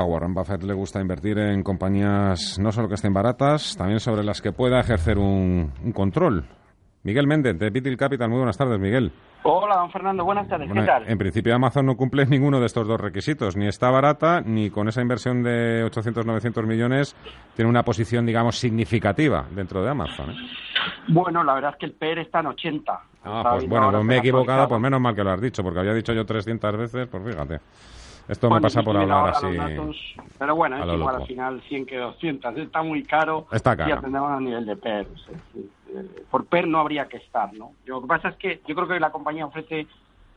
[0.00, 4.24] A Warren Buffett le gusta invertir en compañías no solo que estén baratas, también sobre
[4.24, 6.46] las que pueda ejercer un, control.
[7.02, 8.30] Miguel Méndez, de Pitil Capital.
[8.30, 9.12] Muy buenas tardes, Miguel.
[9.42, 10.24] Hola, don Fernando.
[10.24, 10.70] Buenas tardes.
[10.72, 11.06] ¿Qué tal?
[11.06, 13.56] En principio, Amazon no cumple ninguno de estos dos requisitos.
[13.56, 17.14] Ni está barata, ni con esa inversión de 800, 900 millones
[17.54, 20.30] tiene una posición, digamos, significativa dentro de Amazon.
[20.30, 20.34] ¿eh?
[21.08, 23.00] Bueno, la verdad es que el PER está en 80.
[23.24, 25.80] Ah, pues bueno, pues me he equivocado, pues menos mal que lo has dicho, porque
[25.80, 27.60] había dicho yo 300 veces, pues fíjate.
[28.30, 29.46] Esto me pasa por hablar así.
[30.38, 32.56] pero bueno, es igual al final 100 que 200.
[32.58, 33.46] Está muy caro.
[33.50, 33.90] Está caro.
[33.90, 35.06] Y atendemos a nivel de PER.
[35.92, 37.72] Eh, por PER no habría que estar, ¿no?
[37.84, 39.86] Lo que pasa es que yo creo que la compañía ofrece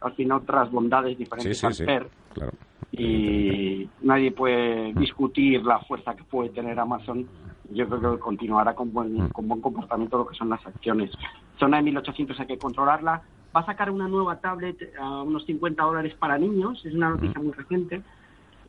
[0.02, 2.10] al final otras bondades diferentes al PER.
[2.34, 2.52] Claro.
[2.92, 7.28] Y nadie puede discutir la fuerza que puede tener Amazon
[7.74, 9.30] yo creo que continuará con buen, mm.
[9.30, 11.12] con buen comportamiento lo que son las acciones.
[11.60, 13.22] Zona de 1800 hay que controlarla.
[13.56, 17.40] Va a sacar una nueva tablet a unos 50 dólares para niños, es una noticia
[17.40, 18.02] muy reciente.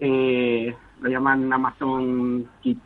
[0.00, 2.80] Eh, lo llaman Amazon Kids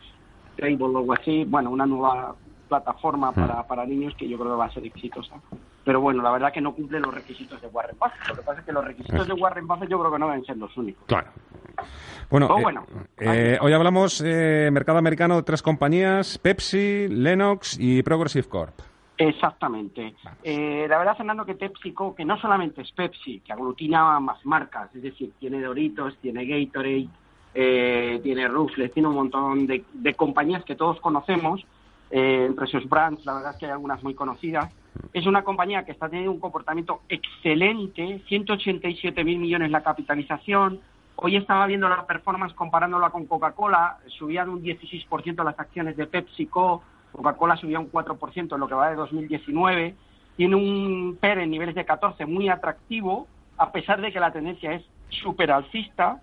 [0.56, 1.44] Table o algo así.
[1.44, 2.34] Bueno, una nueva
[2.68, 5.36] plataforma para, para niños que yo creo que va a ser exitosa.
[5.84, 8.28] Pero bueno, la verdad que no cumple los requisitos de Warren Buffett.
[8.28, 10.44] Lo que pasa es que los requisitos de Warren Buffett yo creo que no deben
[10.44, 11.02] ser los únicos.
[11.06, 11.28] Claro.
[12.28, 18.46] Bueno, eh, eh, hoy hablamos eh, mercado americano de tres compañías, Pepsi, Lennox y Progressive
[18.48, 18.78] Corp.
[19.18, 20.14] Exactamente.
[20.44, 24.94] Eh, la verdad, Fernando, que PepsiCo, que no solamente es Pepsi, que aglutina más marcas,
[24.94, 27.08] es decir, tiene Doritos, tiene Gatorade,
[28.22, 31.66] tiene Ruffles, tiene un montón de, compañías que todos conocemos,
[32.10, 34.72] entre sus brands, la verdad es que hay algunas muy conocidas.
[35.12, 40.80] Es una compañía que está teniendo un comportamiento excelente, 187 mil millones la capitalización,
[41.20, 46.84] Hoy estaba viendo la performance comparándola con Coca-Cola, subían un 16% las acciones de PepsiCo,
[47.18, 49.94] Coca-Cola subía un 4% en lo que va de 2019,
[50.36, 54.72] tiene un PER en niveles de 14 muy atractivo, a pesar de que la tendencia
[54.72, 56.20] es súper alcista,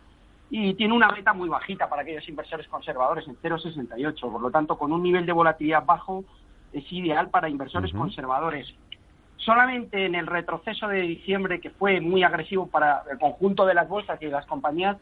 [0.49, 4.31] y tiene una beta muy bajita para aquellos inversores conservadores, en 0,68.
[4.31, 6.23] Por lo tanto, con un nivel de volatilidad bajo,
[6.71, 8.73] es ideal para inversores conservadores
[9.45, 13.87] solamente en el retroceso de diciembre, que fue muy agresivo para el conjunto de las
[13.87, 14.97] bolsas y de las compañías,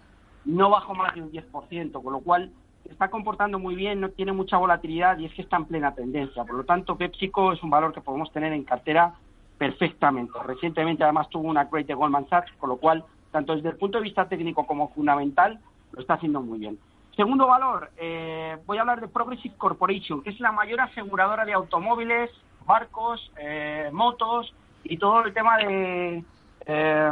[0.46, 2.52] no bajó más de un 10%, con lo cual
[2.90, 6.44] está comportando muy bien, no tiene mucha volatilidad y es que está en plena tendencia.
[6.44, 9.14] Por lo tanto, PepsiCo es un valor que podemos tener en cartera
[9.58, 10.34] perfectamente.
[10.46, 13.98] Recientemente, además, tuvo una upgrade de Goldman Sachs, con lo cual, tanto desde el punto
[13.98, 15.60] de vista técnico como fundamental,
[15.92, 16.78] lo está haciendo muy bien.
[17.16, 21.54] Segundo valor, eh, voy a hablar de Progressive Corporation, que es la mayor aseguradora de
[21.54, 22.32] automóviles
[22.66, 26.24] barcos, eh, motos y todo el tema de
[26.66, 27.12] eh,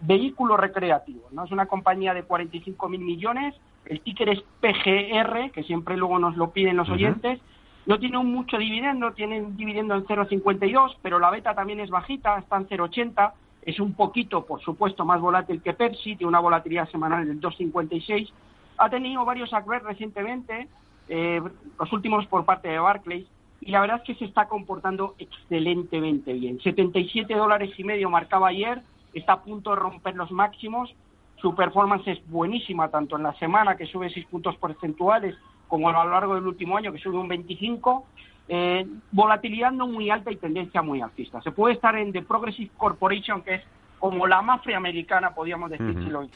[0.00, 1.32] vehículos recreativos.
[1.32, 1.44] ¿no?
[1.44, 3.54] Es una compañía de 45 mil millones,
[3.90, 7.40] el ticker es PGR, que siempre luego nos lo piden los oyentes.
[7.86, 11.90] No tiene un mucho dividendo, tiene un dividendo en 0,52, pero la beta también es
[11.90, 13.32] bajita, está en 0,80.
[13.62, 18.30] Es un poquito, por supuesto, más volátil que Pepsi, tiene una volatilidad semanal del 2,56.
[18.78, 20.68] Ha tenido varios upgrades recientemente,
[21.08, 21.42] eh,
[21.76, 23.26] los últimos por parte de Barclays,
[23.60, 26.60] y la verdad es que se está comportando excelentemente bien.
[26.60, 28.82] 77 dólares y medio marcaba ayer,
[29.14, 30.94] está a punto de romper los máximos.
[31.40, 35.36] Su performance es buenísima, tanto en la semana, que sube 6 puntos porcentuales,
[35.68, 38.06] como a lo largo del último año, que sube un 25.
[38.48, 41.40] Eh, volatilidad no muy alta y tendencia muy alcista.
[41.40, 43.62] Se puede estar en The Progressive Corporation, que es
[43.98, 46.28] como la mafia americana, podríamos decir, si lo, eh,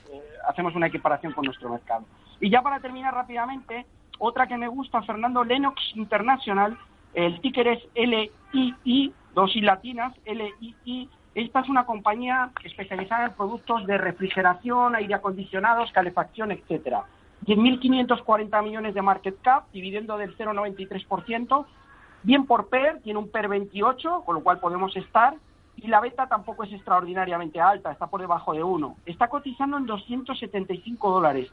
[0.48, 2.04] hacemos una equiparación con nuestro mercado.
[2.40, 3.86] Y ya para terminar rápidamente,
[4.18, 6.78] otra que me gusta, Fernando, Lennox International,
[7.14, 11.08] el ticker es LII, dos y latinas, LII.
[11.34, 17.04] Esta es una compañía especializada en productos de refrigeración, aire acondicionados, calefacción, etcétera.
[17.44, 21.66] 10.540 millones de market cap, dividendo del 0,93%.
[22.22, 25.34] Bien por PER, tiene un PER 28, con lo cual podemos estar.
[25.76, 28.96] Y la beta tampoco es extraordinariamente alta, está por debajo de 1.
[29.06, 31.50] Está cotizando en 275 dólares.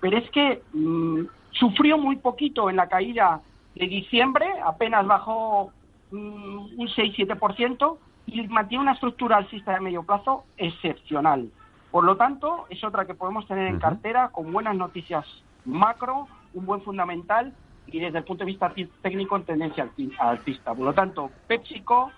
[0.00, 1.22] Pero es que mm,
[1.52, 3.40] sufrió muy poquito en la caída
[3.74, 5.72] de diciembre apenas bajó
[6.12, 7.96] un 6-7%
[8.26, 11.50] y mantiene una estructura alcista de medio plazo excepcional.
[11.90, 15.26] Por lo tanto, es otra que podemos tener en cartera con buenas noticias
[15.64, 17.52] macro, un buen fundamental
[17.86, 18.72] y desde el punto de vista
[19.02, 19.88] técnico en tendencia
[20.18, 20.74] alcista.
[20.74, 22.10] Por lo tanto, PepsiCo,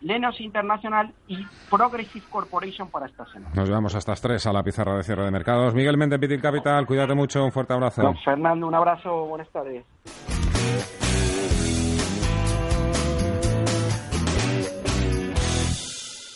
[0.00, 3.54] Lenos International y Progressive Corporation para esta semana.
[3.54, 5.74] Nos vemos hasta las 3 a la pizarra de cierre de mercados.
[5.74, 8.14] Miguel Méndez, Pitil Capital, cuídate mucho, un fuerte abrazo.
[8.24, 9.84] Fernando, un abrazo, buenas tardes.